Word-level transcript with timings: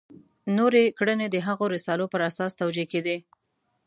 نورې 0.57 0.83
کړنې 0.97 1.27
د 1.31 1.35
هغو 1.47 1.65
رسالو 1.75 2.05
پر 2.13 2.21
اساس 2.29 2.51
توجیه 2.61 2.85
کېدې. 2.91 3.17